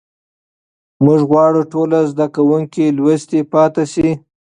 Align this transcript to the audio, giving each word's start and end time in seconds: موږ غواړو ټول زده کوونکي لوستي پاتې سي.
موږ 1.03 1.19
غواړو 1.29 1.61
ټول 1.71 1.89
زده 2.11 2.27
کوونکي 2.35 2.83
لوستي 2.97 3.39
پاتې 3.53 3.83
سي. 3.93 4.09